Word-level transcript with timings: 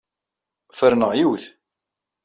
Ferneɣ 0.79 1.11
yiwet. 1.15 1.43